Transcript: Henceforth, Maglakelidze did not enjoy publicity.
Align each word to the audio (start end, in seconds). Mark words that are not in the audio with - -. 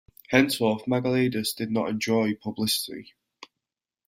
Henceforth, 0.31 0.85
Maglakelidze 0.85 1.55
did 1.55 1.69
not 1.69 1.87
enjoy 1.89 2.33
publicity. 2.33 3.13